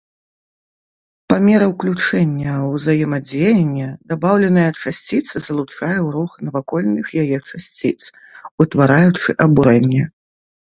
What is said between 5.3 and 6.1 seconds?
залучае ў